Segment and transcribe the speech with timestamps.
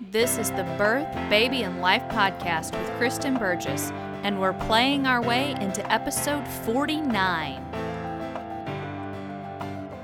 [0.00, 3.90] This is the Birth, Baby, and Life podcast with Kristen Burgess,
[4.22, 7.60] and we're playing our way into episode 49.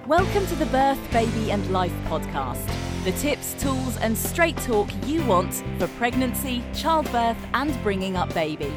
[0.09, 2.67] Welcome to the Birth, Baby, and Life podcast.
[3.05, 8.73] The tips, tools, and straight talk you want for pregnancy, childbirth, and bringing up baby.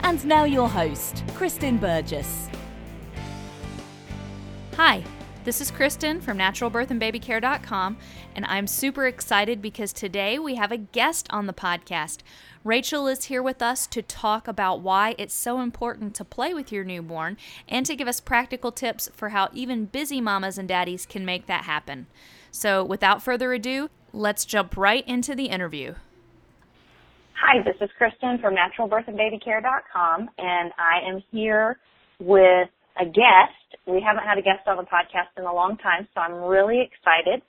[0.00, 2.48] And now, your host, Kristen Burgess.
[4.74, 5.04] Hi,
[5.44, 7.96] this is Kristen from naturalbirthandbabycare.com,
[8.36, 12.18] and I'm super excited because today we have a guest on the podcast.
[12.62, 16.70] Rachel is here with us to talk about why it's so important to play with
[16.70, 17.36] your newborn
[17.68, 21.46] and to give us practical tips for how even busy mamas and daddies can make
[21.46, 22.06] that happen.
[22.52, 25.94] So, without further ado, let's jump right into the interview.
[27.34, 31.78] Hi, this is Kristen from naturalbirthandbabycare.com, and I am here
[32.20, 32.68] with
[33.00, 33.61] a guest.
[33.86, 36.80] We haven't had a guest on the podcast in a long time, so I'm really
[36.80, 37.42] excited.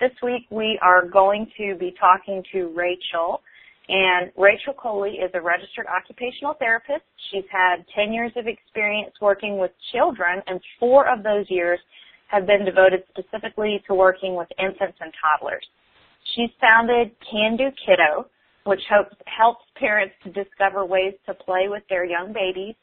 [0.00, 3.40] This week we are going to be talking to Rachel.
[3.88, 7.04] And Rachel Coley is a registered occupational therapist.
[7.30, 11.78] She's had 10 years of experience working with children, and four of those years
[12.28, 15.64] have been devoted specifically to working with infants and toddlers.
[16.34, 18.26] She's founded Can Do Kiddo,
[18.64, 22.74] which helps parents to discover ways to play with their young babies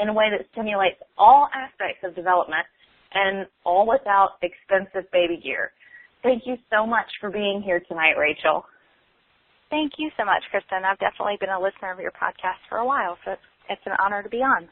[0.00, 2.64] in a way that stimulates all aspects of development
[3.12, 5.72] and all without expensive baby gear.
[6.22, 8.64] Thank you so much for being here tonight, Rachel.
[9.70, 10.84] Thank you so much, Kristen.
[10.84, 13.92] I've definitely been a listener of your podcast for a while, so it's, it's an
[14.02, 14.68] honor to be on.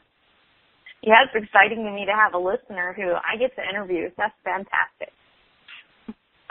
[1.01, 4.11] Yeah, it's exciting to me to have a listener who I get to interview.
[4.17, 5.15] That's fantastic.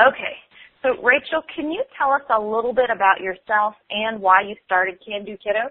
[0.00, 0.34] Okay,
[0.82, 4.96] so Rachel, can you tell us a little bit about yourself and why you started
[5.04, 5.68] Can Do Kiddo?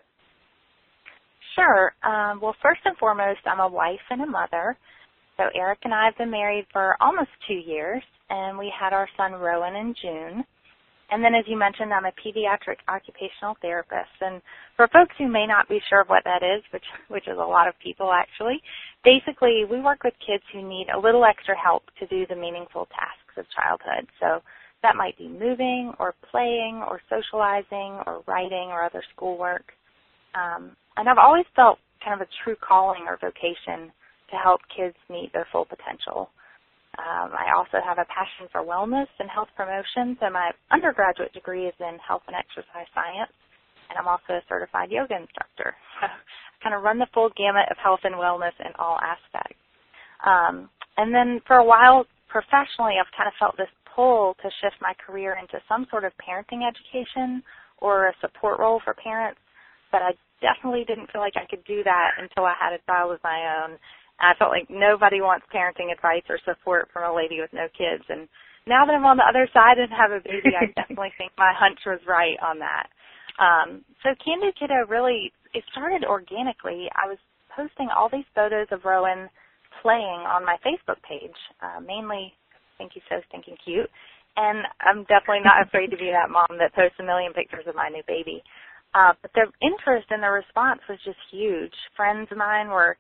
[1.56, 1.94] Sure.
[2.04, 4.78] Um, well, first and foremost, I'm a wife and a mother.
[5.38, 9.08] So Eric and I have been married for almost two years, and we had our
[9.18, 10.44] son Rowan in June.
[11.10, 14.12] And then, as you mentioned, I'm a pediatric occupational therapist.
[14.20, 14.42] And
[14.76, 17.48] for folks who may not be sure of what that is, which which is a
[17.48, 18.62] lot of people actually,
[19.06, 22.88] basically we work with kids who need a little extra help to do the meaningful
[22.88, 24.10] tasks of childhood.
[24.20, 24.42] So
[24.84, 29.72] that might be moving, or playing, or socializing, or writing, or other schoolwork.
[30.36, 33.92] Um, and I've always felt kind of a true calling or vocation
[34.32, 36.30] to help kids meet their full potential.
[36.98, 41.68] Um, I also have a passion for wellness and health promotion, so my undergraduate degree
[41.68, 43.32] is in health and exercise science,
[43.90, 45.76] and I'm also a certified yoga instructor.
[46.02, 49.62] So I kind of run the full gamut of health and wellness in all aspects.
[50.26, 54.78] Um, and then for a while, professionally, I've kind of felt this pull to shift
[54.82, 57.44] my career into some sort of parenting education
[57.80, 59.40] or a support role for parents,
[59.92, 60.12] but I
[60.42, 63.64] definitely didn't feel like I could do that until I had a child of my
[63.64, 63.78] own.
[64.20, 68.04] I felt like nobody wants parenting advice or support from a lady with no kids.
[68.10, 68.28] And
[68.66, 71.54] now that I'm on the other side and have a baby, I definitely think my
[71.54, 72.90] hunch was right on that.
[73.38, 76.90] Um, so Can Do Kiddo really, it started organically.
[76.98, 77.22] I was
[77.54, 79.30] posting all these photos of Rowan
[79.82, 82.34] playing on my Facebook page, uh, mainly,
[82.78, 83.90] think he's so stinking cute.
[84.38, 87.74] And I'm definitely not afraid to be that mom that posts a million pictures of
[87.74, 88.44] my new baby.
[88.94, 91.74] Uh, but the interest and the response was just huge.
[91.96, 92.98] Friends of mine were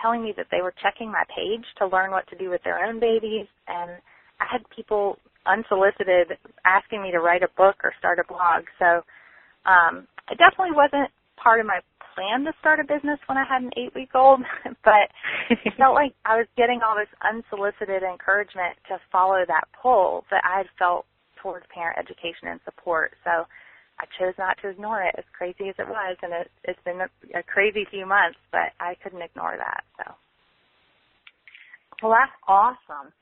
[0.00, 2.84] telling me that they were checking my page to learn what to do with their
[2.84, 3.90] own babies, and
[4.40, 8.64] I had people unsolicited asking me to write a book or start a blog.
[8.78, 9.02] So
[9.64, 11.80] um, it definitely wasn't part of my
[12.14, 14.40] plan to start a business when I had an eight week old,
[14.84, 15.08] but
[15.50, 20.42] it felt like I was getting all this unsolicited encouragement to follow that pull that
[20.44, 21.06] I had felt
[21.42, 23.12] towards parent education and support.
[23.22, 23.44] So
[23.98, 27.00] I chose not to ignore it, as crazy as it was, and it, it's been
[27.00, 29.84] a, a crazy few months, but I couldn't ignore that.
[29.96, 30.12] So,
[32.02, 33.12] well, that's awesome.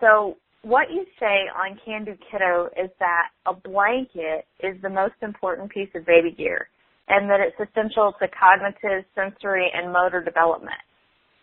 [0.00, 5.14] So, what you say on Can Do Kiddo is that a blanket is the most
[5.22, 6.68] important piece of baby gear,
[7.08, 10.82] and that it's essential to cognitive, sensory, and motor development.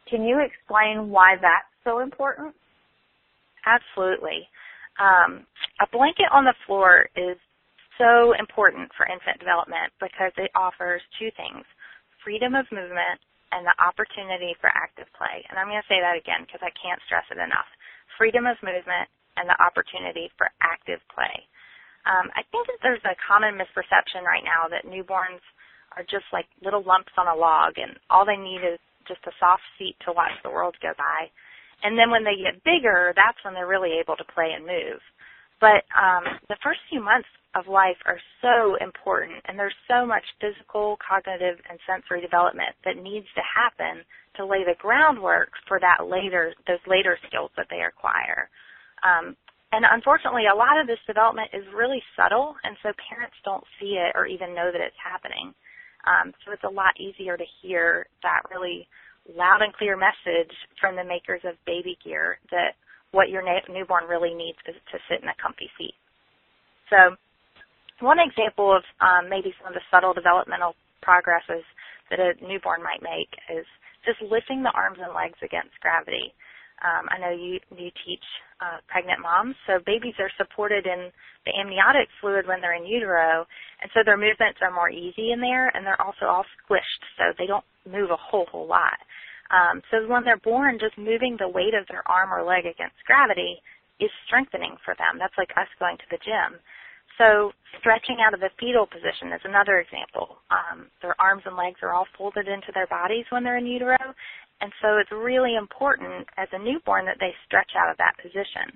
[0.09, 2.53] Can you explain why that's so important?
[3.65, 4.47] Absolutely.
[4.99, 5.45] Um,
[5.81, 7.37] a blanket on the floor is
[7.97, 11.65] so important for infant development because it offers two things
[12.23, 13.19] freedom of movement
[13.55, 15.39] and the opportunity for active play.
[15.47, 17.69] And I'm going to say that again because I can't stress it enough
[18.19, 19.07] freedom of movement
[19.37, 21.45] and the opportunity for active play.
[22.09, 25.43] Um, I think that there's a common misperception right now that newborns
[25.95, 29.37] are just like little lumps on a log and all they need is just a
[29.39, 31.31] soft seat to watch the world go by.
[31.83, 34.99] And then when they get bigger, that's when they're really able to play and move.
[35.59, 40.23] But um, the first few months of life are so important, and there's so much
[40.39, 44.05] physical, cognitive, and sensory development that needs to happen
[44.37, 48.49] to lay the groundwork for that later, those later skills that they acquire.
[49.01, 49.35] Um,
[49.71, 53.97] and unfortunately, a lot of this development is really subtle, and so parents don't see
[53.97, 55.53] it or even know that it's happening.
[56.05, 58.87] Um, so it's a lot easier to hear that really
[59.35, 62.79] loud and clear message from the makers of baby gear that
[63.11, 65.95] what your na- newborn really needs is to sit in a comfy seat.
[66.89, 67.15] So
[68.01, 71.63] one example of um, maybe some of the subtle developmental progresses
[72.09, 73.65] that a newborn might make is
[74.05, 76.33] just lifting the arms and legs against gravity.
[76.83, 78.23] Um, I know you you teach
[78.61, 81.09] uh, pregnant moms, so babies are supported in
[81.45, 83.47] the amniotic fluid when they're in utero,
[83.81, 87.33] and so their movements are more easy in there, and they're also all squished, so
[87.37, 88.99] they don't move a whole whole lot.
[89.51, 92.99] Um, so when they're born, just moving the weight of their arm or leg against
[93.05, 93.61] gravity
[93.99, 95.17] is strengthening for them.
[95.17, 96.59] That's like us going to the gym.
[97.17, 100.37] So stretching out of the fetal position is another example.
[100.53, 103.97] Um, their arms and legs are all folded into their bodies when they're in utero,
[104.61, 108.69] and so it's really important as a newborn that they stretch out of that position.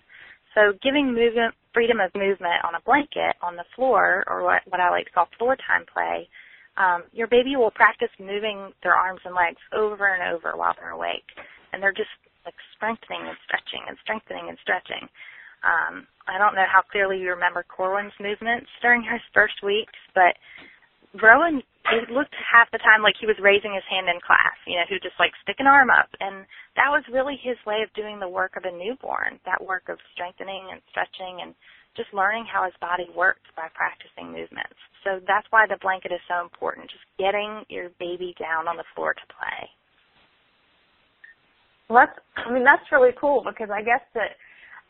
[0.53, 4.81] So giving movement, freedom of movement on a blanket on the floor, or what, what
[4.81, 6.27] I like to call floor time play,
[6.77, 10.95] um, your baby will practice moving their arms and legs over and over while they're
[10.95, 11.27] awake.
[11.73, 12.11] And they're just
[12.45, 15.07] like strengthening and stretching and strengthening and stretching.
[15.61, 20.33] Um, I don't know how clearly you remember Corwin's movements during his first weeks, but
[21.21, 24.77] Rowan it looked half the time like he was raising his hand in class, you
[24.77, 26.07] know, would just like stick an arm up.
[26.21, 26.45] And
[26.77, 29.97] that was really his way of doing the work of a newborn, that work of
[30.13, 31.57] strengthening and stretching and
[31.97, 34.77] just learning how his body works by practicing movements.
[35.03, 38.87] So that's why the blanket is so important, just getting your baby down on the
[38.95, 39.69] floor to play.
[41.89, 44.39] Well, that's, I mean, that's really cool because I guess that,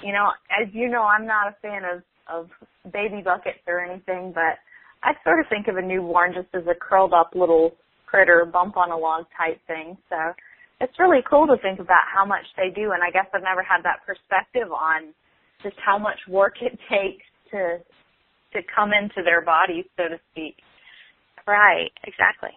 [0.03, 2.49] you know, as you know, I'm not a fan of, of
[2.93, 4.61] baby buckets or anything, but
[5.01, 7.73] I sort of think of a newborn just as a curled up little
[8.05, 9.97] critter, bump on a log type thing.
[10.09, 10.33] So
[10.79, 13.63] it's really cool to think about how much they do, and I guess I've never
[13.63, 15.13] had that perspective on
[15.63, 17.77] just how much work it takes to
[18.53, 20.55] to come into their bodies, so to speak.
[21.47, 22.51] Right, exactly.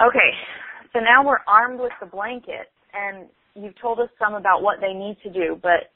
[0.00, 0.30] Okay,
[0.92, 3.26] so now we're armed with the blanket, and
[3.56, 5.90] you've told us some about what they need to do, but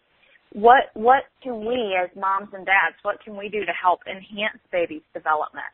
[0.52, 4.58] what what can we as moms and dads what can we do to help enhance
[4.72, 5.70] baby's development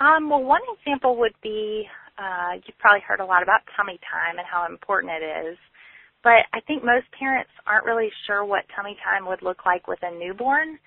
[0.00, 1.84] um, well one example would be
[2.18, 5.58] uh, you've probably heard a lot about tummy time and how important it is
[6.22, 9.98] but i think most parents aren't really sure what tummy time would look like with
[10.02, 10.78] a newborn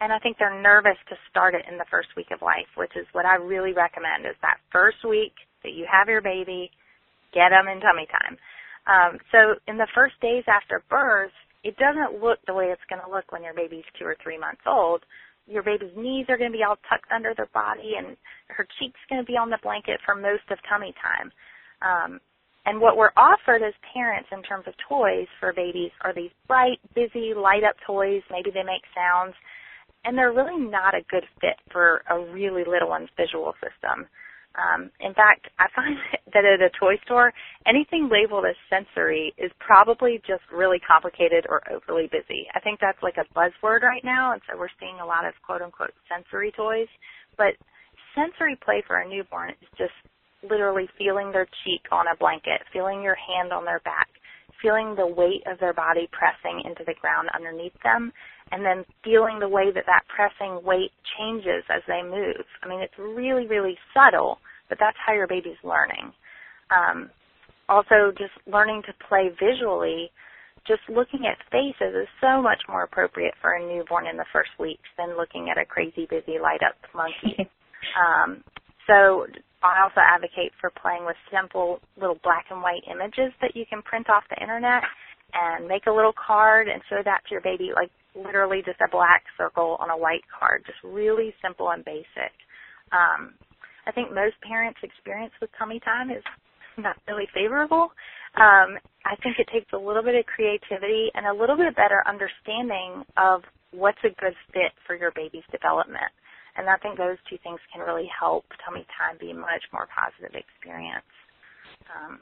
[0.00, 2.92] and i think they're nervous to start it in the first week of life which
[2.96, 6.70] is what i really recommend is that first week that you have your baby
[7.34, 8.36] get them in tummy time
[8.88, 11.34] um, so in the first days after birth
[11.64, 14.38] it doesn't look the way it's going to look when your baby's two or three
[14.38, 15.02] months old.
[15.46, 18.16] Your baby's knees are going to be all tucked under their body, and
[18.48, 21.32] her cheeks going to be on the blanket for most of tummy time.
[21.80, 22.20] Um,
[22.68, 26.78] and what we're offered as parents in terms of toys for babies are these bright,
[26.94, 28.20] busy, light up toys.
[28.30, 29.32] Maybe they make sounds,
[30.04, 34.04] and they're really not a good fit for a really little one's visual system.
[34.52, 35.96] Um, in fact, I find
[36.34, 37.32] that at a toy store,
[37.64, 42.52] anything labeled as sensory is probably just really complicated or overly busy.
[42.54, 45.32] I think that's like a buzzword right now, and so we're seeing a lot of
[45.40, 46.88] quote unquote sensory toys.
[47.38, 47.56] But
[48.14, 49.96] sensory play for a newborn is just
[50.42, 54.08] literally feeling their cheek on a blanket, feeling your hand on their back,
[54.62, 58.12] feeling the weight of their body pressing into the ground underneath them,
[58.50, 62.44] and then feeling the way that that pressing weight changes as they move.
[62.62, 66.12] I mean, it's really, really subtle, but that's how your baby's learning.
[66.70, 67.10] Um,
[67.68, 70.10] also, just learning to play visually,
[70.66, 74.50] just looking at faces is so much more appropriate for a newborn in the first
[74.58, 77.48] weeks than looking at a crazy, busy, light up monkey.
[78.00, 78.42] um,
[78.86, 79.26] so
[79.62, 83.82] I also advocate for playing with simple little black and white images that you can
[83.82, 84.82] print off the internet
[85.34, 88.90] and make a little card and show that to your baby, like literally just a
[88.90, 92.32] black circle on a white card, just really simple and basic.
[92.92, 93.34] Um,
[93.86, 96.22] I think most parents' experience with tummy time is
[96.78, 97.90] not really favorable.
[98.36, 102.04] Um, I think it takes a little bit of creativity and a little bit better
[102.06, 106.12] understanding of what's a good fit for your baby's development.
[106.58, 109.86] And I think those two things can really help tummy time be a much more
[109.94, 111.06] positive experience.
[111.86, 112.18] Um,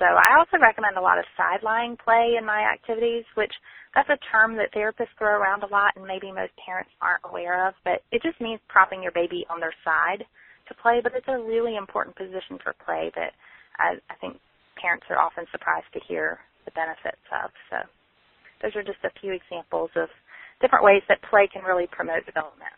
[0.00, 3.52] so I also recommend a lot of side-lying play in my activities, which
[3.94, 7.68] that's a term that therapists throw around a lot and maybe most parents aren't aware
[7.68, 10.24] of, but it just means propping your baby on their side
[10.66, 13.36] to play, but it's a really important position for play that
[13.78, 14.40] I, I think
[14.80, 17.52] parents are often surprised to hear the benefits of.
[17.68, 17.76] So
[18.62, 20.08] those are just a few examples of
[20.60, 22.72] different ways that play can really promote development.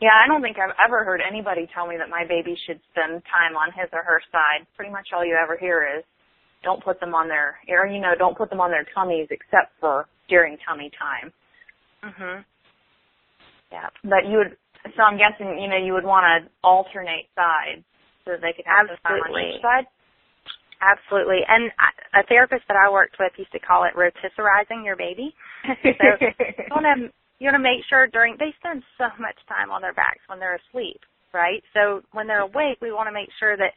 [0.00, 3.20] Yeah, I don't think I've ever heard anybody tell me that my baby should spend
[3.28, 4.66] time on his or her side.
[4.76, 6.04] Pretty much all you ever hear is,
[6.64, 9.72] don't put them on their, or you know, don't put them on their tummies except
[9.80, 11.32] for during tummy time.
[12.02, 12.44] Mhm.
[13.72, 13.88] Yeah.
[14.04, 14.56] But you would,
[14.96, 17.84] so I'm guessing, you know, you would want to alternate sides
[18.24, 19.42] so that they could have Absolutely.
[19.42, 19.86] on each side.
[20.80, 21.44] Absolutely.
[21.46, 25.34] And I- a therapist that I worked with used to call it rotisserizing your baby.
[25.64, 29.72] so you want to you want to make sure during they spend so much time
[29.72, 31.00] on their backs when they're asleep,
[31.32, 31.64] right?
[31.72, 33.72] So when they're awake, we want to make sure that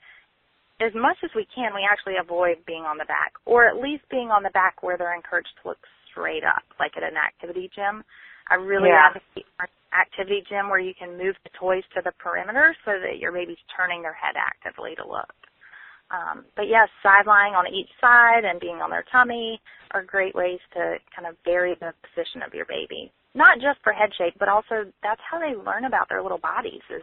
[0.83, 4.03] as much as we can, we actually avoid being on the back, or at least
[4.11, 5.79] being on the back where they're encouraged to look
[6.11, 8.03] straight up, like at an activity gym.
[8.51, 9.07] I really Yeah.
[9.07, 13.19] advocate for activity gym where you can move the toys to the perimeter so that
[13.19, 15.31] your baby's turning their head actively to look.
[16.11, 20.35] Um, but yes, side lying on each side and being on their tummy are great
[20.35, 23.11] ways to kind of vary the position of your baby.
[23.35, 26.85] Not just for head shape, but also that's how they learn about their little bodies
[26.89, 27.01] is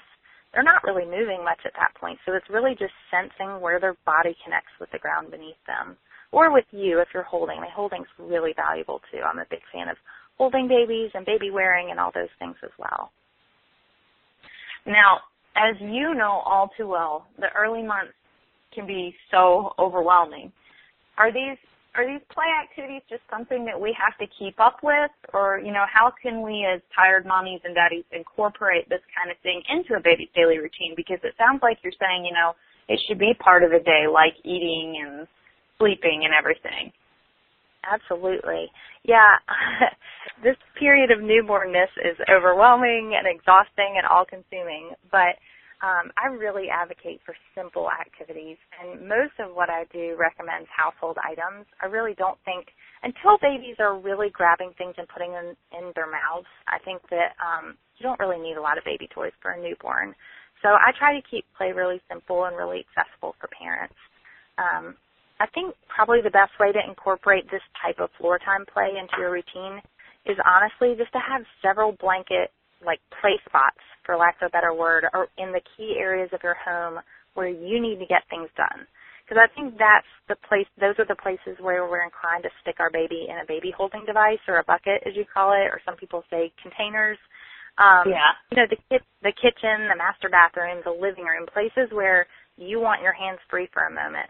[0.52, 2.18] they're not really moving much at that point.
[2.26, 5.96] So it's really just sensing where their body connects with the ground beneath them.
[6.32, 7.60] Or with you if you're holding.
[7.60, 9.18] The holding's really valuable too.
[9.18, 9.96] I'm a big fan of
[10.38, 13.10] holding babies and baby wearing and all those things as well.
[14.86, 15.20] Now,
[15.56, 18.14] as you know all too well, the early months
[18.72, 20.52] can be so overwhelming.
[21.18, 21.58] Are these
[21.94, 25.72] are these play activities just something that we have to keep up with or you
[25.72, 29.94] know how can we as tired mommies and daddies incorporate this kind of thing into
[29.94, 32.54] a baby's daily routine because it sounds like you're saying you know
[32.88, 35.26] it should be part of the day like eating and
[35.78, 36.92] sleeping and everything
[37.84, 38.70] Absolutely.
[39.04, 39.40] Yeah.
[40.44, 45.40] this period of newbornness is overwhelming and exhausting and all consuming, but
[45.82, 51.16] um, I really advocate for simple activities, and most of what I do recommends household
[51.24, 51.64] items.
[51.80, 52.68] I really don't think
[53.02, 56.52] until babies are really grabbing things and putting them in their mouths.
[56.68, 59.60] I think that um, you don't really need a lot of baby toys for a
[59.60, 60.14] newborn.
[60.60, 63.96] So I try to keep play really simple and really accessible for parents.
[64.60, 64.96] Um,
[65.40, 69.16] I think probably the best way to incorporate this type of floor time play into
[69.16, 69.80] your routine
[70.28, 72.52] is honestly just to have several blanket
[72.84, 73.80] like play spots
[74.10, 76.98] for lack of a better word or in the key areas of your home
[77.38, 78.82] where you need to get things done.
[79.22, 82.82] Because I think that's the place those are the places where we're inclined to stick
[82.82, 85.78] our baby in a baby holding device or a bucket as you call it or
[85.86, 87.22] some people say containers.
[87.78, 88.34] Um yeah.
[88.50, 92.26] you know the ki- the kitchen the master bathroom the living room places where
[92.58, 94.26] you want your hands free for a moment.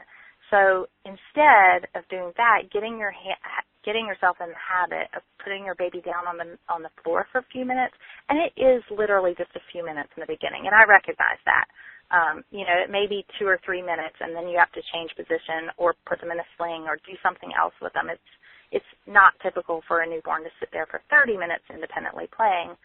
[0.53, 5.65] So instead of doing that, getting your ha- getting yourself in the habit of putting
[5.65, 7.95] your baby down on the on the floor for a few minutes,
[8.29, 11.67] and it is literally just a few minutes in the beginning, and I recognize that.
[12.13, 14.83] Um, you know, it may be two or three minutes, and then you have to
[14.93, 18.11] change position or put them in a sling or do something else with them.
[18.11, 18.31] It's
[18.73, 22.77] it's not typical for a newborn to sit there for 30 minutes independently playing.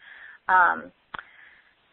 [0.48, 0.92] Um,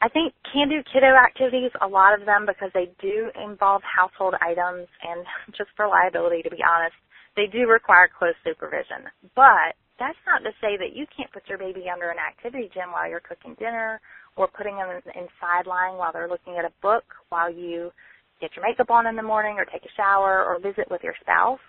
[0.02, 4.36] I think can do kiddo activities, a lot of them, because they do involve household
[4.42, 5.24] items and
[5.58, 6.96] just for liability, to be honest,
[7.36, 9.10] they do require close supervision.
[9.36, 12.92] But that's not to say that you can't put your baby under an activity gym
[12.92, 14.02] while you're cooking dinner
[14.36, 17.92] or putting them in side-lying while they're looking at a book while you
[18.42, 21.14] get your makeup on in the morning or take a shower or visit with your
[21.22, 21.62] spouse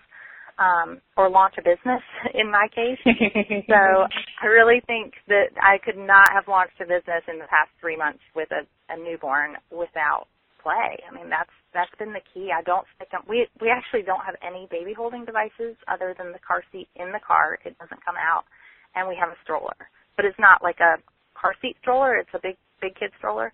[0.57, 2.01] um, or launch a business
[2.33, 2.99] in my case.
[3.69, 4.07] so
[4.41, 7.97] I really think that I could not have launched a business in the past three
[7.97, 10.27] months with a, a newborn without
[10.65, 10.97] play.
[11.05, 12.49] I mean, that's that's been the key.
[12.49, 13.21] I don't stick them.
[13.21, 16.89] Um, we we actually don't have any baby holding devices other than the car seat
[16.97, 17.61] in the car.
[17.61, 18.49] It doesn't come out,
[18.97, 19.77] and we have a stroller,
[20.17, 20.97] but it's not like a
[21.37, 22.17] car seat stroller.
[22.17, 23.53] It's a big big kid stroller.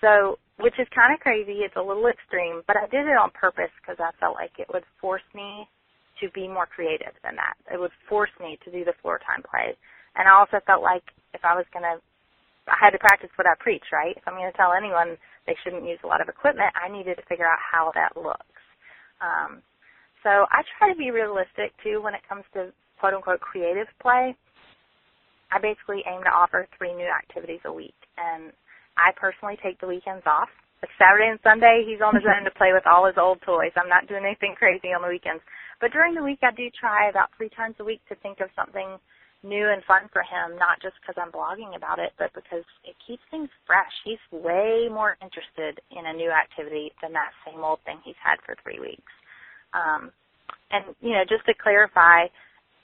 [0.00, 1.64] So, which is kind of crazy.
[1.66, 4.68] It's a little extreme, but I did it on purpose because I felt like it
[4.72, 5.66] would force me
[6.20, 7.56] to be more creative than that.
[7.72, 9.74] It would force me to do the floor time play.
[10.14, 11.02] And I also felt like
[11.34, 11.98] if I was to,
[12.70, 14.14] I had to practice what I preach, right?
[14.16, 17.26] If I'm to tell anyone they shouldn't use a lot of equipment, I needed to
[17.28, 18.62] figure out how that looks.
[19.20, 19.62] Um,
[20.22, 24.34] so I try to be realistic too when it comes to quote unquote creative play.
[25.52, 27.94] I basically aim to offer three new activities a week.
[28.16, 28.50] And
[28.96, 30.48] I personally take the weekends off.
[30.82, 33.72] Like Saturday and Sunday, he's on his own to play with all his old toys.
[33.76, 35.44] I'm not doing anything crazy on the weekends.
[35.80, 38.48] But during the week, I do try about three times a week to think of
[38.56, 38.98] something
[39.44, 42.96] new and fun for him, not just because I'm blogging about it, but because it
[43.06, 43.92] keeps things fresh.
[44.04, 48.40] He's way more interested in a new activity than that same old thing he's had
[48.42, 49.12] for three weeks.
[49.76, 50.10] Um,
[50.72, 52.26] and, you know, just to clarify,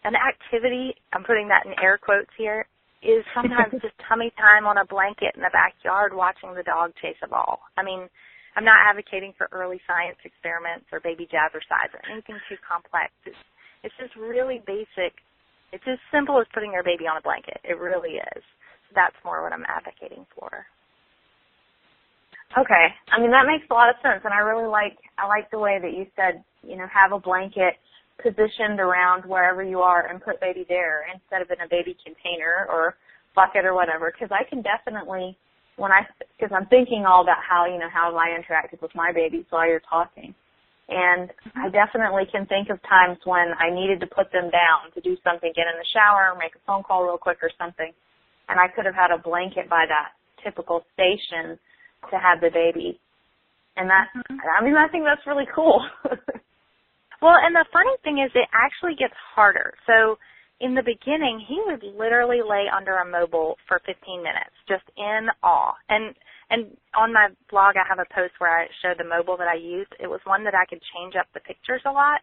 [0.05, 2.67] an activity, I'm putting that in air quotes here,
[3.03, 7.19] is sometimes just tummy time on a blanket in the backyard watching the dog chase
[7.25, 7.61] a ball.
[7.77, 8.09] I mean,
[8.57, 13.13] I'm not advocating for early science experiments or baby jazzercise or anything too complex.
[13.25, 13.39] It's,
[13.85, 15.17] it's just really basic.
[15.73, 17.61] It's as simple as putting your baby on a blanket.
[17.65, 18.43] It really is.
[18.89, 20.67] So that's more what I'm advocating for.
[22.59, 22.87] Okay.
[23.13, 25.59] I mean that makes a lot of sense and I really like I like the
[25.59, 27.79] way that you said, you know, have a blanket
[28.23, 32.67] positioned around wherever you are and put baby there instead of in a baby container
[32.69, 32.97] or
[33.35, 35.37] bucket or whatever because I can definitely
[35.77, 36.03] when I
[36.37, 39.45] because I'm thinking all about how you know how have I interacted with my babies
[39.51, 40.35] while you're talking
[40.91, 45.01] and I definitely can think of times when I needed to put them down to
[45.01, 47.95] do something, get in the shower, make a phone call real quick or something.
[48.51, 51.55] And I could have had a blanket by that typical station
[52.11, 52.99] to have the baby.
[53.77, 54.35] And that, mm-hmm.
[54.43, 55.79] I mean, I think that's really cool.
[57.23, 59.75] well, and the funny thing is it actually gets harder.
[59.87, 60.19] So
[60.59, 63.95] in the beginning, he would literally lay under a mobile for 15
[64.27, 65.79] minutes, just in awe.
[65.89, 66.19] And
[66.51, 69.55] and on my blog, I have a post where I show the mobile that I
[69.55, 69.93] used.
[69.99, 72.21] It was one that I could change up the pictures a lot.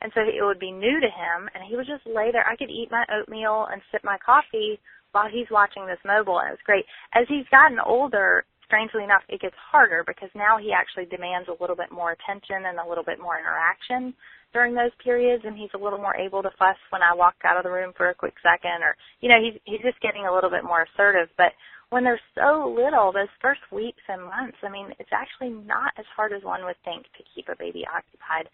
[0.00, 2.46] And so it would be new to him, and he would just lay there.
[2.46, 4.78] I could eat my oatmeal and sip my coffee
[5.12, 6.84] while he's watching this mobile, and it was great.
[7.14, 11.56] As he's gotten older, strangely enough, it gets harder because now he actually demands a
[11.60, 14.12] little bit more attention and a little bit more interaction
[14.52, 17.56] during those periods, and he's a little more able to fuss when I walk out
[17.56, 20.34] of the room for a quick second, or you know, he's he's just getting a
[20.34, 21.28] little bit more assertive.
[21.36, 21.52] But
[21.90, 26.04] when they're so little, those first weeks and months, I mean, it's actually not as
[26.14, 28.50] hard as one would think to keep a baby occupied.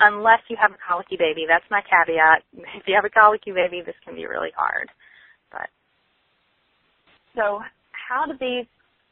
[0.00, 1.44] Unless you have a colicky baby.
[1.44, 2.40] That's my caveat.
[2.80, 4.88] If you have a colicky baby, this can be really hard.
[5.52, 5.68] But
[7.36, 7.60] so
[7.92, 8.64] how do these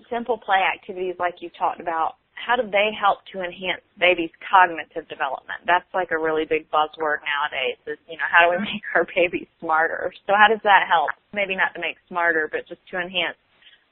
[0.09, 5.05] simple play activities like you talked about, how do they help to enhance baby's cognitive
[5.13, 5.61] development?
[5.67, 9.05] That's like a really big buzzword nowadays is, you know, how do we make our
[9.05, 10.09] babies smarter?
[10.25, 11.11] So how does that help?
[11.35, 13.37] Maybe not to make smarter, but just to enhance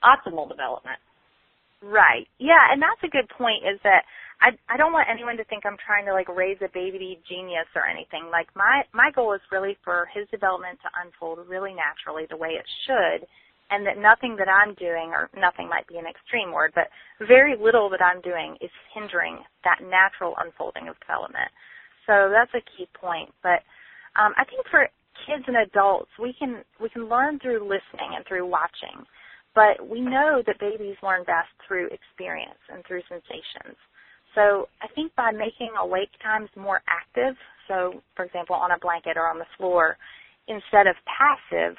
[0.04, 0.98] optimal development.
[1.82, 2.26] Right.
[2.38, 4.02] Yeah, and that's a good point is that
[4.40, 7.68] I I don't want anyone to think I'm trying to like raise a baby genius
[7.76, 8.28] or anything.
[8.32, 12.56] Like my my goal is really for his development to unfold really naturally the way
[12.56, 13.28] it should
[13.70, 16.86] and that nothing that I'm doing or nothing might be an extreme word, but
[17.26, 21.50] very little that I'm doing is hindering that natural unfolding of development.
[22.06, 23.30] So that's a key point.
[23.42, 23.66] But
[24.14, 24.86] um, I think for
[25.26, 29.02] kids and adults, we can we can learn through listening and through watching.
[29.56, 33.74] But we know that babies learn best through experience and through sensations.
[34.34, 37.34] So I think by making awake times more active,
[37.66, 39.96] so for example on a blanket or on the floor,
[40.46, 41.74] instead of passive,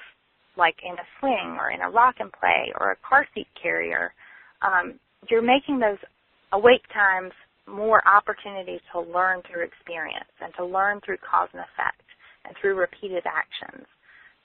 [0.57, 4.11] like in a swing or in a rock and play or a car seat carrier,
[4.63, 4.99] um,
[5.29, 6.01] you're making those
[6.53, 7.31] awake times
[7.67, 12.01] more opportunities to learn through experience and to learn through cause and effect
[12.45, 13.85] and through repeated actions.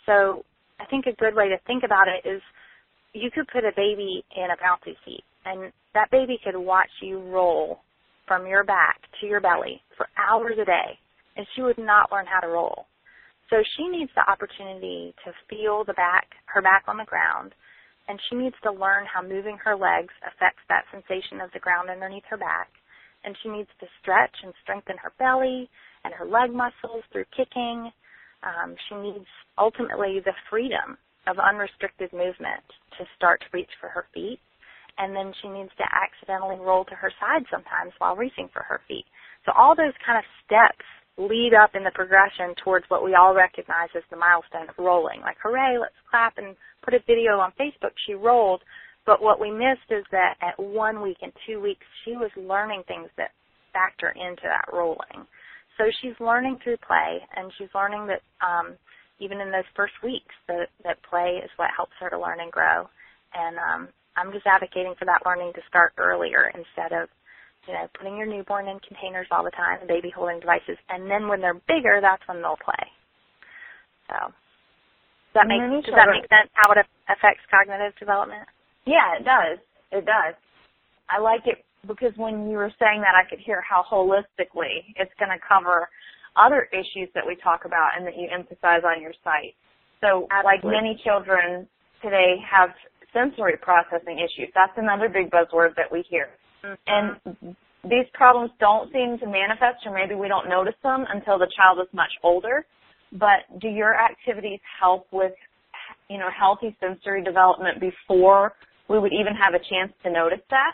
[0.04, 0.44] So
[0.80, 2.42] I think a good way to think about it is
[3.12, 7.18] you could put a baby in a bouncy seat and that baby could watch you
[7.18, 7.80] roll
[8.26, 10.98] from your back to your belly for hours a day
[11.36, 12.86] and she would not learn how to roll.
[13.50, 17.52] So she needs the opportunity to feel the back, her back on the ground,
[18.08, 21.90] and she needs to learn how moving her legs affects that sensation of the ground
[21.90, 22.68] underneath her back.
[23.24, 25.68] And she needs to stretch and strengthen her belly
[26.04, 27.92] and her leg muscles through kicking.
[28.42, 30.96] Um, she needs ultimately the freedom
[31.28, 32.64] of unrestricted movement
[32.98, 34.40] to start to reach for her feet.
[34.98, 38.80] And then she needs to accidentally roll to her side sometimes while reaching for her
[38.86, 39.06] feet.
[39.46, 40.84] So all those kind of steps
[41.16, 45.20] lead up in the progression towards what we all recognize as the milestone of rolling.
[45.20, 47.92] Like, hooray, let's clap and put a video on Facebook.
[48.06, 48.62] She rolled.
[49.04, 52.84] But what we missed is that at one week and two weeks, she was learning
[52.86, 53.32] things that
[53.72, 55.26] factor into that rolling.
[55.76, 58.76] So she's learning through play, and she's learning that um,
[59.22, 62.50] even in those first weeks that that play is what helps her to learn and
[62.50, 62.90] grow.
[63.34, 67.08] And um, I'm just advocating for that learning to start earlier instead of
[67.70, 71.06] you know putting your newborn in containers all the time, and baby holding devices, and
[71.08, 72.84] then when they're bigger, that's when they'll play.
[74.10, 74.34] So
[75.32, 76.50] does that make does that make sense?
[76.58, 78.44] How it affects cognitive development?
[78.84, 79.58] Yeah, it does.
[79.94, 80.34] It does.
[81.08, 85.12] I like it because when you were saying that, I could hear how holistically it's
[85.18, 85.88] going to cover
[86.36, 89.54] other issues that we talk about and that you emphasize on your site.
[90.00, 91.68] So like many children
[92.02, 92.70] today have
[93.12, 94.50] sensory processing issues.
[94.54, 96.28] That's another big buzzword that we hear.
[96.86, 101.48] And these problems don't seem to manifest or maybe we don't notice them until the
[101.56, 102.64] child is much older.
[103.12, 105.32] But do your activities help with,
[106.08, 108.54] you know, healthy sensory development before
[108.88, 110.72] we would even have a chance to notice that?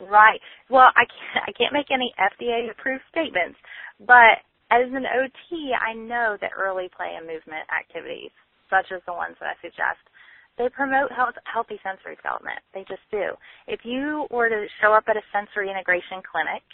[0.00, 0.40] Right.
[0.70, 3.58] Well, I can't, I can't make any FDA approved statements,
[4.00, 8.32] but as an OT, I know that early play and movement activities,
[8.70, 10.02] such as the ones that I suggest,
[10.58, 12.58] they promote health, healthy sensory development.
[12.74, 13.36] They just do.
[13.68, 16.64] If you were to show up at a sensory integration clinic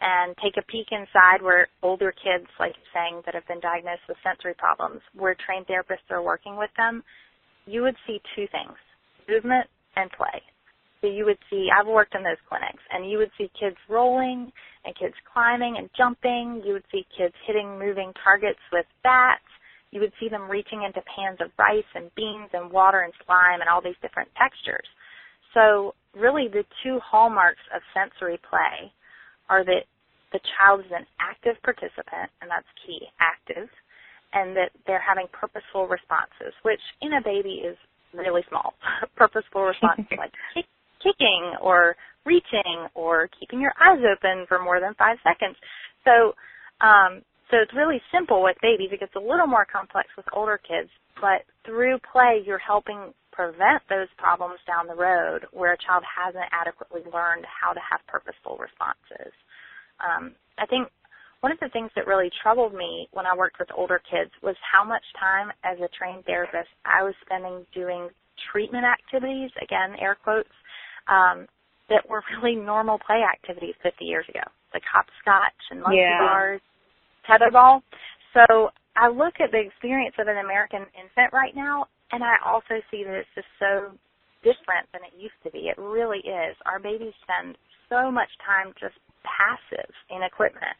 [0.00, 4.16] and take a peek inside where older kids, like saying, that have been diagnosed with
[4.22, 7.02] sensory problems, where trained therapists are working with them,
[7.66, 8.76] you would see two things,
[9.28, 10.40] movement and play.
[11.00, 14.52] So you would see, I've worked in those clinics, and you would see kids rolling
[14.84, 16.62] and kids climbing and jumping.
[16.64, 19.44] You would see kids hitting moving targets with bats.
[19.92, 23.60] You would see them reaching into pans of rice and beans and water and slime
[23.60, 24.86] and all these different textures.
[25.54, 28.92] So really the two hallmarks of sensory play
[29.48, 29.84] are that
[30.32, 33.68] the child is an active participant, and that's key, active,
[34.32, 37.76] and that they're having purposeful responses, which in a baby is
[38.14, 38.74] really small.
[39.16, 40.66] purposeful responses like kick,
[41.02, 45.56] kicking or reaching or keeping your eyes open for more than five seconds.
[46.04, 46.34] So,
[46.84, 48.90] um, so it's really simple with babies.
[48.92, 50.88] It gets a little more complex with older kids,
[51.20, 56.44] but through play, you're helping prevent those problems down the road where a child hasn't
[56.52, 59.32] adequately learned how to have purposeful responses.
[60.00, 60.88] Um, I think
[61.40, 64.56] one of the things that really troubled me when I worked with older kids was
[64.60, 68.08] how much time as a trained therapist I was spending doing
[68.52, 70.52] treatment activities, again, air quotes,
[71.10, 71.46] um,
[71.90, 76.18] that were really normal play activities 50 years ago, like hopscotch and monkey yeah.
[76.22, 76.60] bars,
[77.28, 77.82] tetherball.
[78.32, 82.78] So I look at the experience of an American infant right now, and I also
[82.90, 83.90] see that it's just so
[84.42, 85.68] different than it used to be.
[85.68, 86.54] It really is.
[86.64, 87.58] Our babies spend
[87.90, 88.94] so much time just
[89.26, 90.78] passive in equipment,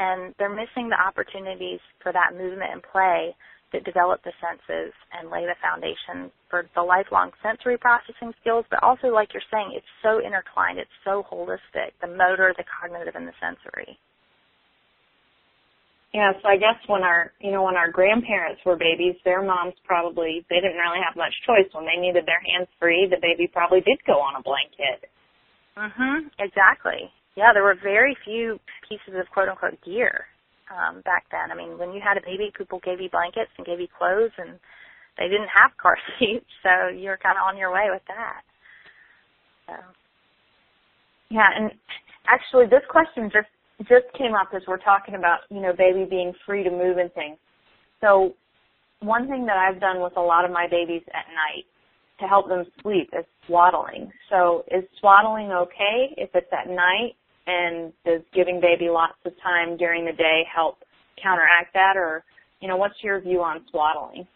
[0.00, 3.36] and they're missing the opportunities for that movement and play
[3.76, 8.80] that develop the senses and lay the foundation for the lifelong sensory processing skills, but
[8.82, 13.28] also, like you're saying, it's so intertwined, it's so holistic, the motor, the cognitive, and
[13.28, 14.00] the sensory.
[16.16, 19.76] Yeah, so I guess when our, you know, when our grandparents were babies, their moms
[19.84, 21.68] probably, they didn't really have much choice.
[21.76, 25.10] When they needed their hands free, the baby probably did go on a blanket.
[25.76, 26.30] Mhm.
[26.38, 27.12] Exactly.
[27.34, 28.58] Yeah, there were very few
[28.88, 30.26] pieces of quote unquote gear
[30.70, 31.50] um, back then.
[31.50, 34.34] I mean, when you had a baby, people gave you blankets and gave you clothes,
[34.38, 34.58] and
[35.18, 38.42] they didn't have car seats, so you're kind of on your way with that.
[39.66, 39.74] So.
[41.30, 41.70] Yeah, and
[42.28, 43.50] actually, this question just
[43.82, 47.12] just came up as we're talking about you know baby being free to move and
[47.12, 47.36] things.
[48.00, 48.34] So
[49.00, 51.66] one thing that I've done with a lot of my babies at night
[52.20, 54.10] to help them sleep is swaddling.
[54.30, 59.76] So is swaddling okay if it's at night and does giving baby lots of time
[59.76, 60.78] during the day help
[61.22, 61.96] counteract that?
[61.96, 62.24] Or
[62.60, 64.26] you know what's your view on swaddling?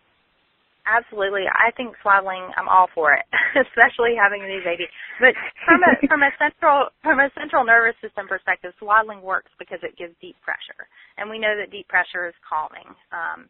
[0.86, 1.44] Absolutely.
[1.46, 3.26] I think swaddling i'm all for it
[3.66, 4.88] especially having a new baby.
[5.20, 9.78] But from a from a central from a central nervous system perspective swaddling works because
[9.82, 10.88] it gives deep pressure.
[11.18, 12.88] And we know that deep pressure is calming.
[13.12, 13.46] Um,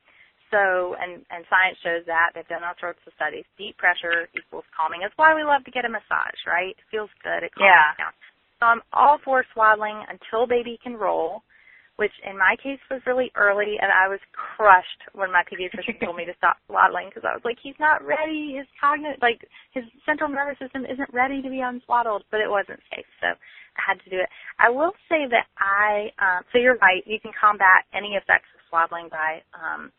[0.50, 4.66] so and and science shows that they've done all sorts of studies deep pressure equals
[4.74, 5.06] calming.
[5.06, 6.74] It's why we love to get a massage right?
[6.74, 7.46] It feels good.
[7.46, 7.94] It calms yeah.
[7.96, 8.14] down
[8.60, 11.42] so I'm all for swaddling until baby can roll,
[11.96, 16.16] which in my case was really early, and I was crushed when my pediatrician told
[16.16, 18.56] me to stop swaddling because I was like, he's not ready.
[18.56, 19.40] His cognitive, like
[19.72, 23.80] his central nervous system isn't ready to be unswaddled, but it wasn't safe, so I
[23.80, 24.28] had to do it.
[24.60, 27.00] I will say that I, um, so you're right.
[27.06, 29.90] You can combat any effects of swaddling by um,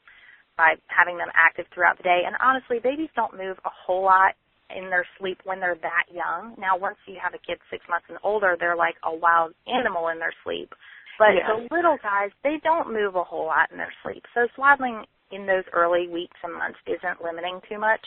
[0.58, 2.22] by having them active throughout the day.
[2.28, 4.36] And honestly, babies don't move a whole lot
[4.78, 6.56] in their sleep when they're that young.
[6.58, 10.10] Now, once you have a kid six months and older, they're like a wild animal
[10.10, 10.74] in their sleep.
[11.20, 11.48] But yeah.
[11.48, 14.24] the little guys, they don't move a whole lot in their sleep.
[14.34, 18.02] So swaddling in those early weeks and months isn't limiting too much.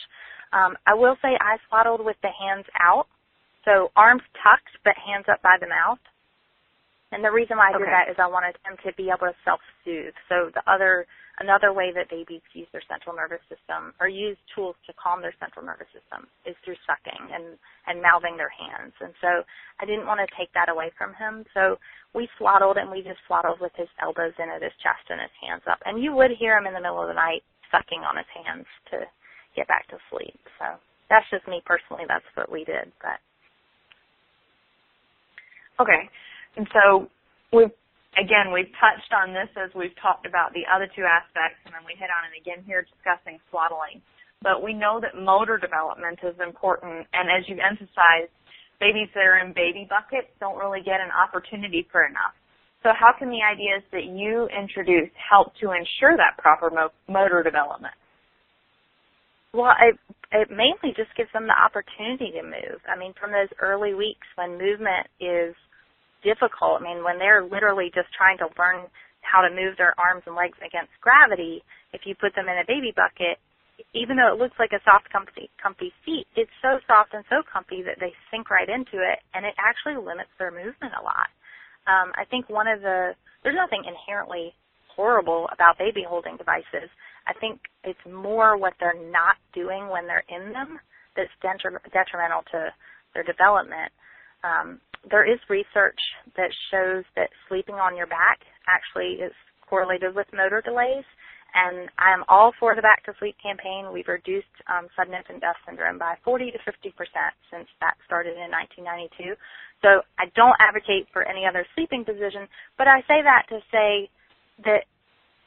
[0.53, 3.07] Um, I will say I swaddled with the hands out,
[3.63, 5.99] so arms tucked but hands up by the mouth.
[7.11, 9.35] And the reason why I did that is I wanted them to be able to
[9.45, 10.13] self-soothe.
[10.27, 11.05] So the other
[11.39, 15.35] another way that babies use their central nervous system or use tools to calm their
[15.39, 18.93] central nervous system is through sucking and and mouthing their hands.
[19.01, 19.43] And so
[19.79, 21.45] I didn't want to take that away from him.
[21.53, 21.77] So
[22.13, 25.35] we swaddled and we just swaddled with his elbows in at his chest and his
[25.41, 25.79] hands up.
[25.85, 28.65] And you would hear him in the middle of the night sucking on his hands
[28.91, 29.05] to
[29.55, 30.39] get back to sleep.
[30.59, 32.05] So that's just me personally.
[32.07, 32.91] That's what we did.
[33.01, 33.19] But
[35.79, 36.09] Okay.
[36.57, 37.07] And so
[37.51, 37.71] we've
[38.17, 41.83] again we've touched on this as we've talked about the other two aspects and then
[41.85, 44.01] we hit on it again here discussing swaddling.
[44.43, 48.31] But we know that motor development is important and as you've emphasized,
[48.79, 52.35] babies that are in baby buckets don't really get an opportunity for enough.
[52.83, 57.41] So how can the ideas that you introduce help to ensure that proper mo- motor
[57.41, 57.97] development?
[59.55, 59.95] Well, it
[60.31, 62.83] it mainly just gives them the opportunity to move.
[62.85, 65.55] I mean, from those early weeks when movement is
[66.25, 66.81] difficult.
[66.81, 68.89] I mean, when they're literally just trying to learn
[69.21, 71.61] how to move their arms and legs against gravity,
[71.93, 73.37] if you put them in a baby bucket,
[73.93, 77.43] even though it looks like a soft, comfy, comfy seat, it's so soft and so
[77.45, 81.29] comfy that they sink right into it, and it actually limits their movement a lot.
[81.85, 84.55] Um, I think one of the there's nothing inherently
[84.95, 86.89] horrible about baby holding devices.
[87.27, 90.79] I think it's more what they're not doing when they're in them
[91.15, 92.73] that's detri- detrimental to
[93.13, 93.91] their development.
[94.43, 95.99] Um, there is research
[96.35, 99.33] that shows that sleeping on your back actually is
[99.69, 101.05] correlated with motor delays.
[101.55, 103.87] And I'm all for the Back to Sleep campaign.
[103.93, 108.35] We've reduced um, sudden infant death syndrome by 40 to 50 percent since that started
[108.35, 109.39] in 1992.
[109.81, 114.09] So I don't advocate for any other sleeping position, but I say that to say
[114.67, 114.83] that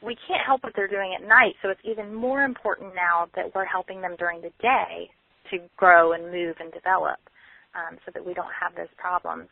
[0.01, 3.53] we can't help what they're doing at night, so it's even more important now that
[3.53, 5.11] we're helping them during the day
[5.51, 7.19] to grow and move and develop
[7.75, 9.49] um, so that we don't have those problems.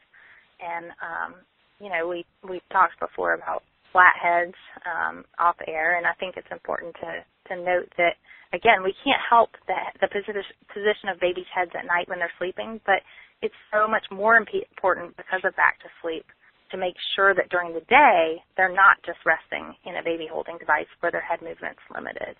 [0.60, 1.32] And, um,
[1.80, 6.52] you know, we, we've talked before about flatheads um, off air, and I think it's
[6.52, 8.18] important to, to note that,
[8.54, 12.82] again, we can't help the, the position of babies' heads at night when they're sleeping,
[12.86, 13.06] but
[13.42, 16.26] it's so much more important because of back to sleep
[16.72, 20.58] to make sure that during the day they're not just resting in a baby holding
[20.58, 22.36] device where their head movement's limited.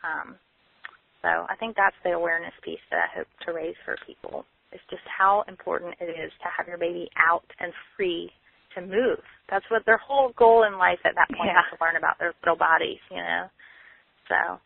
[0.00, 0.36] Um,
[1.20, 4.80] so I think that's the awareness piece that I hope to raise for people is
[4.90, 8.30] just how important it is to have your baby out and free
[8.74, 9.18] to move.
[9.50, 11.60] That's what their whole goal in life at that point yeah.
[11.60, 13.50] is to learn about their little bodies, you know.
[14.28, 14.60] So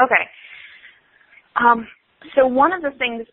[0.00, 0.24] Okay.
[1.56, 1.86] Um,
[2.34, 3.26] so one of the things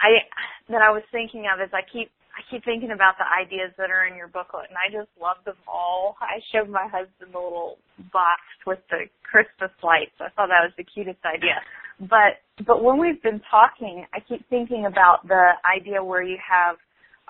[0.00, 0.24] I
[0.72, 3.90] that I was thinking of is I keep I keep thinking about the ideas that
[3.90, 6.16] are in your booklet, and I just love them all.
[6.22, 7.76] I showed my husband the little
[8.12, 10.16] box with the Christmas lights.
[10.18, 11.60] I thought that was the cutest idea.
[12.00, 16.76] But but when we've been talking, I keep thinking about the idea where you have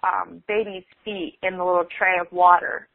[0.03, 2.89] um, baby's feet in the little tray of water,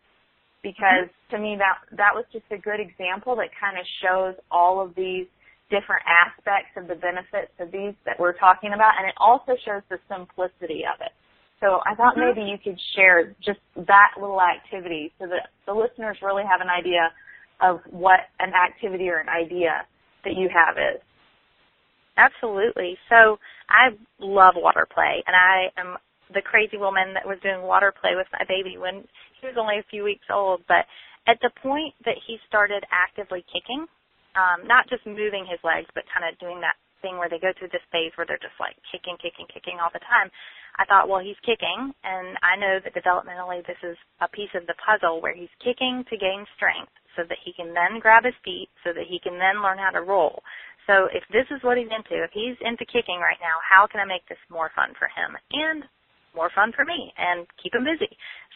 [0.64, 4.82] because to me that that was just a good example that kind of shows all
[4.82, 5.28] of these
[5.70, 9.82] different aspects of the benefits of these that we're talking about, and it also shows
[9.90, 11.12] the simplicity of it.
[11.60, 12.40] So I thought mm-hmm.
[12.40, 16.70] maybe you could share just that little activity so that the listeners really have an
[16.70, 17.12] idea
[17.62, 19.84] of what an activity or an idea
[20.24, 21.02] that you have is.
[22.18, 22.98] Absolutely.
[23.10, 25.98] So I love water play, and I am
[26.34, 29.04] the crazy woman that was doing water play with my baby when
[29.40, 30.62] he was only a few weeks old.
[30.68, 30.88] But
[31.28, 33.88] at the point that he started actively kicking,
[34.36, 37.52] um, not just moving his legs, but kind of doing that thing where they go
[37.58, 40.32] through this phase where they're just like kicking, kicking, kicking all the time.
[40.80, 44.68] I thought, well, he's kicking, and I know that developmentally this is a piece of
[44.68, 48.36] the puzzle where he's kicking to gain strength so that he can then grab his
[48.44, 50.44] feet so that he can then learn how to roll.
[50.88, 54.00] So if this is what he's into, if he's into kicking right now, how can
[54.02, 55.84] I make this more fun for him and
[56.36, 58.12] more fun for me and keep him busy?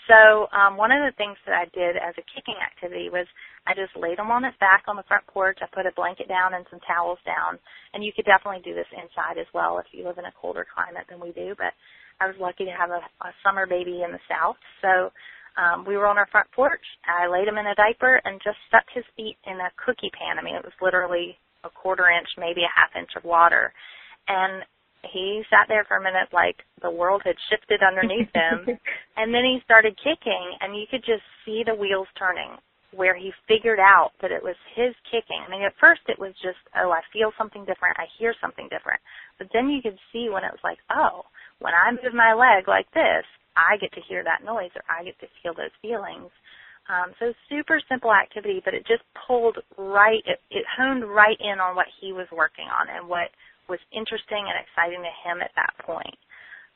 [0.09, 3.25] So um, one of the things that I did as a kicking activity was
[3.65, 5.57] I just laid him on his back on the front porch.
[5.61, 7.57] I put a blanket down and some towels down,
[7.93, 10.65] and you could definitely do this inside as well if you live in a colder
[10.65, 11.53] climate than we do.
[11.57, 11.77] But
[12.21, 15.13] I was lucky to have a, a summer baby in the south, so
[15.57, 16.83] um, we were on our front porch.
[17.05, 20.39] I laid him in a diaper and just stuck his feet in a cookie pan.
[20.39, 23.73] I mean, it was literally a quarter inch, maybe a half inch of water,
[24.27, 24.63] and
[25.13, 28.67] he sat there for a minute like the world had shifted underneath him
[29.17, 32.59] and then he started kicking and you could just see the wheels turning
[32.91, 35.39] where he figured out that it was his kicking.
[35.45, 38.67] I mean at first it was just, oh, I feel something different, I hear something
[38.67, 38.99] different.
[39.37, 41.23] But then you could see when it was like, oh,
[41.59, 43.23] when I move my leg like this,
[43.55, 46.31] I get to hear that noise or I get to feel those feelings.
[46.89, 51.61] Um, so super simple activity, but it just pulled right, it, it honed right in
[51.61, 53.29] on what he was working on and what
[53.69, 56.17] was interesting and exciting to him at that point.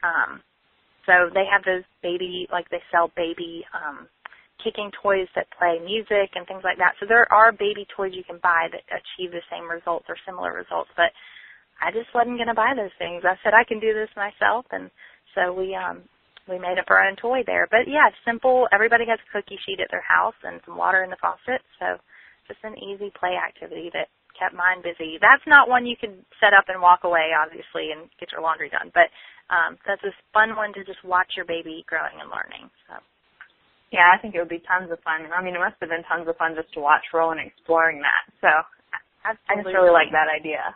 [0.06, 0.42] Um,
[1.10, 4.08] so they have those baby, like they sell baby um,
[4.64, 6.94] kicking toys that play music and things like that.
[7.00, 10.54] So there are baby toys you can buy that achieve the same results or similar
[10.54, 10.94] results.
[10.96, 11.10] But
[11.82, 13.26] I just wasn't going to buy those things.
[13.26, 14.94] I said I can do this myself, and
[15.36, 16.06] so we um,
[16.48, 17.68] we made up our own toy there.
[17.70, 18.68] But yeah, simple.
[18.72, 21.64] Everybody has a cookie sheet at their house and some water in the faucet.
[21.80, 21.98] So
[22.48, 25.22] just an easy play activity that kept mine busy.
[25.22, 28.68] That's not one you can set up and walk away, obviously, and get your laundry
[28.68, 28.92] done.
[28.92, 29.08] But
[29.54, 32.68] um, that's a fun one to just watch your baby growing and learning.
[32.90, 33.00] So.
[33.94, 35.30] Yeah, I think it would be tons of fun.
[35.30, 38.26] I mean, it must have been tons of fun just to watch Rowan exploring that.
[38.42, 38.50] So
[39.22, 39.48] Absolutely.
[39.48, 40.74] I just really like that idea.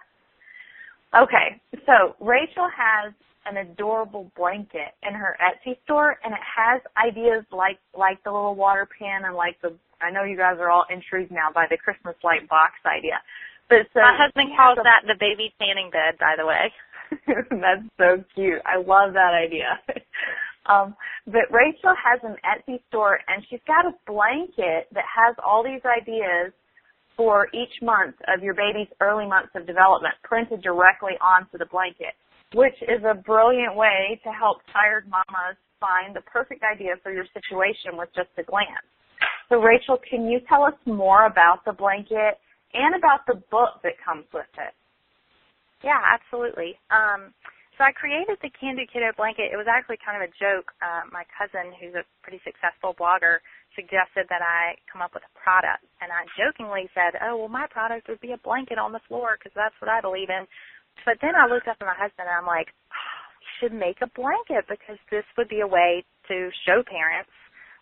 [1.15, 3.15] Okay, so Rachel has
[3.49, 8.55] an adorable blanket in her Etsy store, and it has ideas like like the little
[8.55, 9.75] water pan and like the.
[10.01, 13.17] I know you guys are all intrigued now by the Christmas light box idea,
[13.69, 16.19] but so my husband calls a, that the baby tanning bed.
[16.19, 16.71] By the way,
[17.49, 18.61] that's so cute.
[18.65, 19.79] I love that idea.
[20.69, 25.63] um, but Rachel has an Etsy store, and she's got a blanket that has all
[25.63, 26.53] these ideas
[27.17, 32.13] for each month of your baby's early months of development printed directly onto the blanket
[32.53, 37.25] which is a brilliant way to help tired mamas find the perfect idea for your
[37.33, 38.87] situation with just a glance.
[39.49, 42.39] So Rachel, can you tell us more about the blanket
[42.73, 44.73] and about the book that comes with it?
[45.83, 46.75] Yeah, absolutely.
[46.89, 47.33] Um,
[47.77, 49.53] so I created the Can Do Kiddo blanket.
[49.53, 50.73] It was actually kind of a joke.
[50.81, 53.45] Uh, my cousin, who's a pretty successful blogger,
[53.77, 57.69] suggested that I come up with a product, and I jokingly said, "Oh, well, my
[57.69, 60.49] product would be a blanket on the floor because that's what I believe in."
[61.05, 64.01] But then I looked up at my husband, and I'm like, oh, "We should make
[64.01, 67.31] a blanket because this would be a way to show parents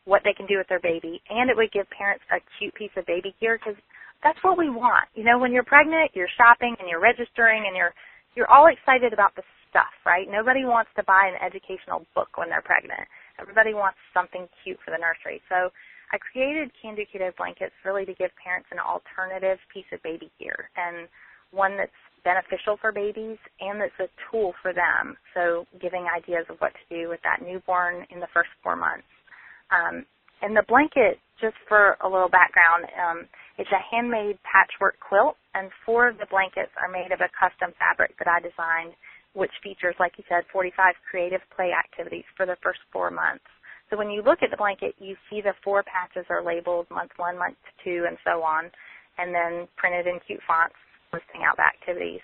[0.06, 2.94] what they can do with their baby, and it would give parents a cute piece
[2.96, 3.78] of baby gear because
[4.24, 5.10] that's what we want.
[5.14, 7.94] You know, when you're pregnant, you're shopping and you're registering and you're
[8.36, 10.28] you're all excited about the stuff, right?
[10.30, 13.08] Nobody wants to buy an educational book when they're pregnant.
[13.40, 15.40] Everybody wants something cute for the nursery.
[15.48, 15.72] So
[16.12, 17.04] I created Can Do
[17.38, 21.08] blankets really to give parents an alternative piece of baby gear and
[21.52, 25.16] one that's beneficial for babies and it's a tool for them.
[25.38, 29.08] So giving ideas of what to do with that newborn in the first four months.
[29.72, 30.06] Um,
[30.42, 33.20] and the blanket, just for a little background, um,
[33.58, 37.72] it's a handmade patchwork quilt, and four of the blankets are made of a custom
[37.80, 38.98] fabric that I designed
[39.36, 43.44] which features, like you said, 45 creative play activities for the first four months.
[43.90, 47.12] So when you look at the blanket, you see the four patches are labeled month
[47.18, 48.72] one, month two, and so on,
[49.20, 50.76] and then printed in cute fonts
[51.14, 52.24] listing out the activities.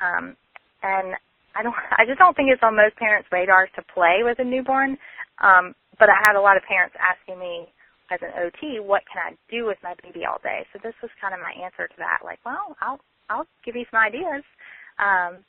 [0.00, 0.36] Um,
[0.82, 1.16] and
[1.56, 4.46] I don't, I just don't think it's on most parents' radars to play with a
[4.46, 4.98] newborn.
[5.42, 7.68] Um, but I had a lot of parents asking me
[8.12, 10.66] as an OT, what can I do with my baby all day?
[10.72, 12.20] So this was kind of my answer to that.
[12.24, 14.44] Like, well, I'll, I'll give you some ideas.
[15.00, 15.40] Um,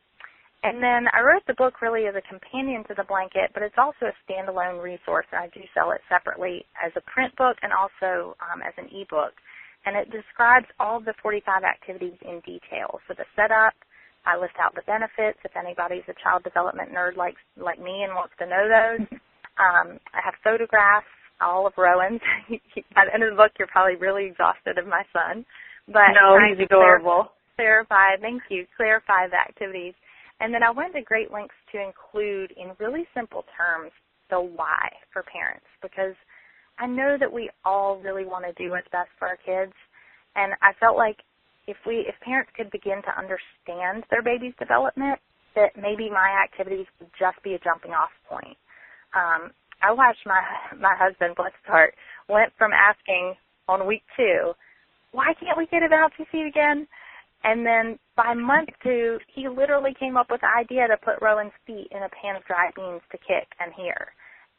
[0.64, 3.78] and then I wrote the book really as a companion to the blanket, but it's
[3.78, 7.72] also a standalone resource, and I do sell it separately as a print book and
[7.72, 9.38] also um, as an ebook.
[9.86, 13.00] And it describes all of the 45 activities in detail.
[13.08, 13.74] So the setup,
[14.26, 18.14] I list out the benefits if anybody's a child development nerd like like me and
[18.16, 19.08] wants to know those.
[19.56, 21.08] Um, I have photographs,
[21.40, 22.20] all of Rowan's.
[22.92, 25.46] By the end of the book, you're probably really exhausted of my son.
[25.88, 27.32] But no, he's adorable.
[27.56, 28.68] Clarify, thank you.
[28.76, 29.96] Clarify the activities
[30.40, 33.92] and then I went to great lengths to include in really simple terms
[34.30, 36.16] the why for parents because
[36.80, 39.74] I know that we all really want to do what's best for our kids
[40.36, 41.18] and I felt like
[41.68, 45.20] if we if parents could begin to understand their baby's development
[45.56, 48.58] that maybe my activities would just be a jumping off point.
[49.16, 50.42] Um, I watched my
[50.80, 51.96] my husband, bless his heart,
[52.30, 53.36] went from asking
[53.68, 54.54] on week two,
[55.12, 56.88] why can't we get a bouncy seat again?
[57.44, 61.54] And then by month two, he literally came up with the idea to put Rowan's
[61.66, 64.12] feet in a pan of dried beans to kick and hear.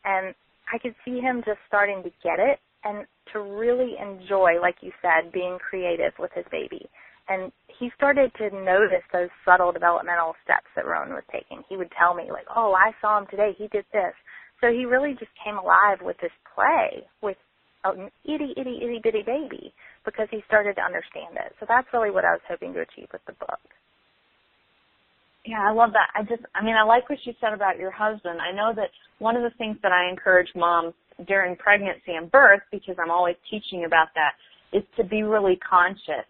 [0.05, 0.35] And
[0.73, 4.93] I could see him just starting to get it and to really enjoy, like you
[5.03, 6.89] said, being creative with his baby.
[7.29, 11.65] And he started to notice those subtle developmental steps that Rowan was taking.
[11.69, 13.55] He would tell me, like, oh, I saw him today.
[13.59, 14.15] He did this.
[14.61, 17.37] So he really just came alive with this play with
[17.85, 19.75] an itty, itty, itty bitty baby
[20.05, 21.55] because he started to understand it.
[21.61, 23.61] So that's really what I was hoping to achieve with the book.
[25.47, 26.11] Yeah, I love that.
[26.15, 28.41] I just, I mean, I like what you said about your husband.
[28.41, 30.95] I know that one of the things that I encourage moms
[31.27, 34.33] during pregnancy and birth, because I'm always teaching about that,
[34.77, 36.27] is to be really conscious.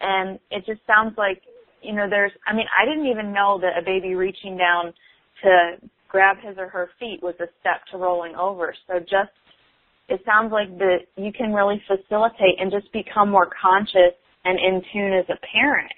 [0.00, 1.42] And it just sounds like,
[1.82, 4.94] you know, there's, I mean, I didn't even know that a baby reaching down
[5.42, 5.76] to
[6.08, 8.74] grab his or her feet was a step to rolling over.
[8.86, 9.34] So just
[10.08, 14.82] it sounds like that you can really facilitate and just become more conscious and in
[14.92, 15.92] tune as a parent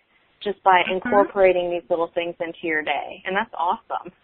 [0.47, 1.03] just by mm-hmm.
[1.03, 3.23] incorporating these little things into your day.
[3.27, 4.15] And that's awesome.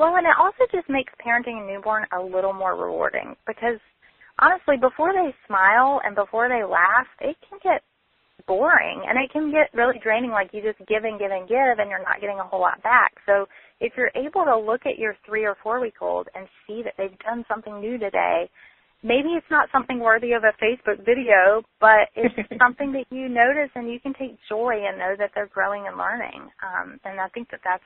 [0.00, 3.76] Well, and it also just makes parenting a newborn a little more rewarding because
[4.40, 7.84] honestly, before they smile and before they laugh, it can get
[8.46, 11.78] boring and it can get really draining like you just give and give and give
[11.78, 13.12] and you're not getting a whole lot back.
[13.26, 13.46] So
[13.80, 16.94] if you're able to look at your three or four week old and see that
[16.96, 18.48] they've done something new today
[19.02, 23.70] maybe it's not something worthy of a Facebook video, but it's something that you notice
[23.74, 26.48] and you can take joy and know that they're growing and learning.
[26.62, 27.84] Um, and I think that that's,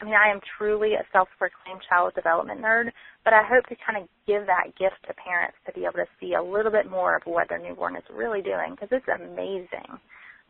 [0.00, 2.90] I mean, I am truly a self-proclaimed child development nerd,
[3.24, 6.10] but I hope to kind of give that gift to parents to be able to
[6.20, 10.00] see a little bit more of what their newborn is really doing because it's amazing.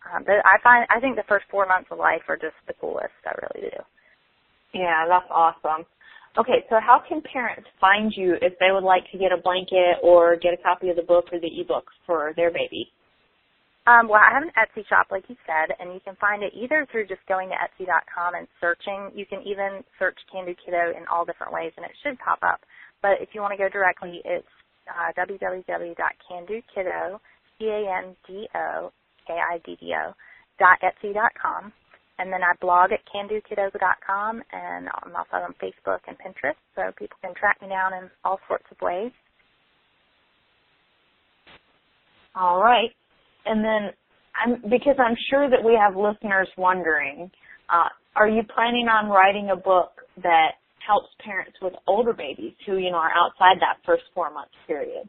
[0.04, 2.74] Um, but I find, I think the first four months of life are just the
[2.80, 3.14] coolest.
[3.26, 3.82] I really do.
[4.74, 5.86] Yeah, that's awesome.
[6.36, 10.02] Okay, so how can parents find you if they would like to get a blanket
[10.02, 12.90] or get a copy of the book or the ebook for their baby?
[13.86, 16.52] Um, well, I have an Etsy shop, like you said, and you can find it
[16.56, 19.10] either through just going to Etsy.com and searching.
[19.14, 22.38] You can even search Can Do Kiddo in all different ways, and it should pop
[22.42, 22.60] up.
[23.02, 24.48] But if you want to go directly, it's
[24.88, 27.20] uh, www.candokiddo,
[27.58, 28.92] C-A-N-D-O,
[29.26, 30.14] K-I-D-D-O,
[30.58, 31.72] dot Etsy.com.
[32.18, 37.16] And then I blog at candokiddo.com and I'm also on Facebook and Pinterest, so people
[37.22, 39.10] can track me down in all sorts of ways.
[42.36, 42.90] All right.
[43.46, 43.90] And then
[44.34, 47.30] I'm, because I'm sure that we have listeners wondering,
[47.68, 49.90] uh, are you planning on writing a book
[50.22, 50.52] that
[50.86, 55.08] helps parents with older babies who, you know, are outside that first four month period?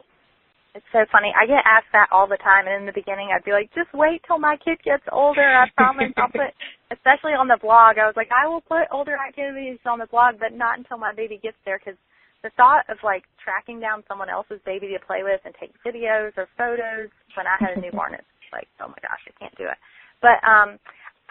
[0.75, 1.31] It's so funny.
[1.31, 3.93] I get asked that all the time, and in the beginning, I'd be like, "Just
[3.95, 5.47] wait till my kid gets older.
[5.47, 6.51] I promise I'll put."
[6.91, 10.35] Especially on the blog, I was like, "I will put older activities on the blog,
[10.37, 11.97] but not until my baby gets there." Because
[12.43, 16.35] the thought of like tracking down someone else's baby to play with and take videos
[16.35, 17.09] or photos
[17.39, 19.79] when I had a newborn, it's like, oh my gosh, I can't do it.
[20.21, 20.75] But um,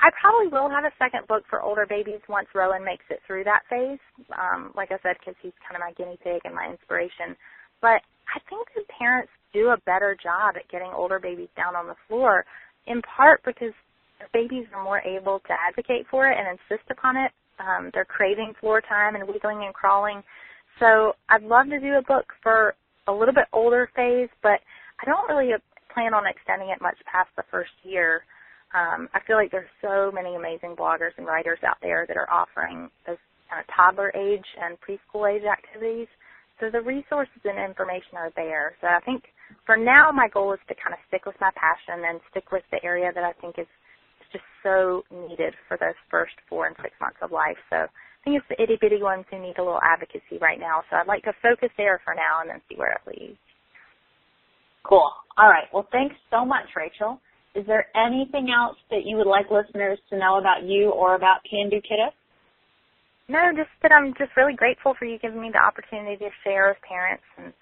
[0.01, 3.45] I probably will have a second book for older babies once Rowan makes it through
[3.45, 4.01] that phase.
[4.33, 7.37] Um, like I said, because he's kind of my guinea pig and my inspiration.
[7.85, 8.01] But
[8.33, 12.01] I think that parents do a better job at getting older babies down on the
[12.09, 12.47] floor,
[12.87, 13.77] in part because
[14.19, 17.31] their babies are more able to advocate for it and insist upon it.
[17.61, 20.23] Um, they're craving floor time and wiggling and crawling.
[20.81, 22.75] So I'd love to do a book for
[23.07, 24.65] a little bit older phase, but
[24.97, 25.53] I don't really
[25.93, 28.25] plan on extending it much past the first year.
[28.73, 32.33] Um, I feel like there's so many amazing bloggers and writers out there that are
[32.33, 33.21] offering those
[33.51, 36.09] kind of toddler age and preschool age activities.
[36.61, 38.77] So the resources and information are there.
[38.81, 39.25] So I think
[39.67, 42.63] for now my goal is to kind of stick with my passion and stick with
[42.71, 43.67] the area that I think is
[44.31, 47.59] just so needed for those first four and six months of life.
[47.71, 50.83] So I think it's the itty bitty ones who need a little advocacy right now.
[50.91, 53.39] So I'd like to focus there for now and then see where it leads.
[54.83, 55.11] Cool.
[55.37, 55.67] All right.
[55.73, 57.21] Well, thanks so much, Rachel.
[57.55, 61.39] Is there anything else that you would like listeners to know about you or about
[61.49, 61.81] Can Do?
[63.29, 66.69] No, just that I'm just really grateful for you giving me the opportunity to share
[66.69, 67.25] with parents.
[67.39, 67.53] And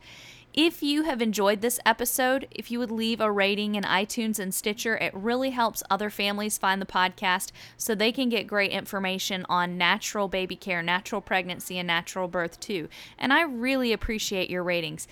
[0.56, 4.54] If you have enjoyed this episode, if you would leave a rating in iTunes and
[4.54, 9.44] Stitcher, it really helps other families find the podcast so they can get great information
[9.50, 12.88] on natural baby care, natural pregnancy, and natural birth too.
[13.18, 15.06] And I really appreciate your ratings.